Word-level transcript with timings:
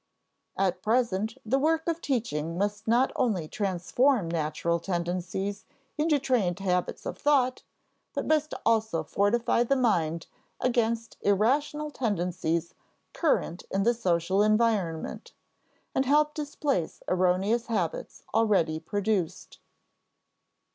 At 0.57 0.81
present, 0.81 1.37
the 1.45 1.59
work 1.59 1.87
of 1.87 2.01
teaching 2.01 2.57
must 2.57 2.87
not 2.87 3.11
only 3.15 3.47
transform 3.47 4.31
natural 4.31 4.79
tendencies 4.79 5.63
into 5.95 6.17
trained 6.17 6.57
habits 6.57 7.05
of 7.05 7.19
thought, 7.19 7.61
but 8.11 8.25
must 8.25 8.55
also 8.65 9.03
fortify 9.03 9.61
the 9.63 9.75
mind 9.75 10.25
against 10.59 11.17
irrational 11.21 11.91
tendencies 11.91 12.73
current 13.13 13.61
in 13.69 13.83
the 13.83 13.93
social 13.93 14.41
environment, 14.41 15.33
and 15.93 16.07
help 16.07 16.33
displace 16.33 17.03
erroneous 17.07 17.67
habits 17.67 18.23
already 18.33 18.79
produced. 18.79 19.59